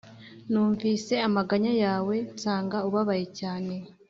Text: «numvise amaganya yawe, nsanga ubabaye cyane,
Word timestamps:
«numvise 0.51 1.13
amaganya 1.27 1.73
yawe, 1.83 2.15
nsanga 2.35 2.77
ubabaye 2.87 3.25
cyane, 3.39 3.73